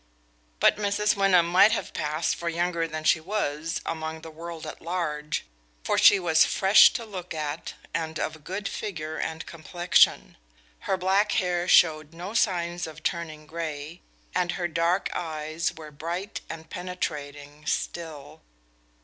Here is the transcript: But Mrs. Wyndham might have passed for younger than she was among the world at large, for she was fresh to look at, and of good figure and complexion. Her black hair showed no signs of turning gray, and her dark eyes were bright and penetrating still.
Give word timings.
But 0.59 0.77
Mrs. 0.77 1.15
Wyndham 1.15 1.45
might 1.45 1.71
have 1.73 1.93
passed 1.93 2.35
for 2.35 2.49
younger 2.49 2.87
than 2.87 3.03
she 3.03 3.19
was 3.19 3.79
among 3.85 4.21
the 4.21 4.31
world 4.31 4.65
at 4.65 4.81
large, 4.81 5.45
for 5.83 5.95
she 5.95 6.17
was 6.19 6.43
fresh 6.43 6.91
to 6.93 7.05
look 7.05 7.35
at, 7.35 7.75
and 7.93 8.19
of 8.19 8.43
good 8.43 8.67
figure 8.67 9.17
and 9.19 9.45
complexion. 9.45 10.37
Her 10.89 10.97
black 10.97 11.33
hair 11.33 11.67
showed 11.67 12.15
no 12.15 12.33
signs 12.33 12.87
of 12.87 13.03
turning 13.03 13.45
gray, 13.45 14.01
and 14.33 14.53
her 14.53 14.67
dark 14.67 15.07
eyes 15.13 15.71
were 15.77 15.91
bright 15.91 16.41
and 16.49 16.67
penetrating 16.67 17.67
still. 17.67 18.41